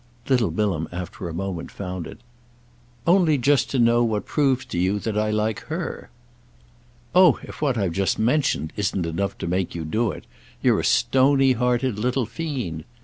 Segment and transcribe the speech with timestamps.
[0.27, 2.21] Little Bilham after a moment found it.
[3.05, 6.09] "Only just to know what proves to you that I like her."
[7.13, 10.23] "Oh if what I've just mentioned isn't enough to make you do it,
[10.63, 12.83] you're a stony hearted little fiend.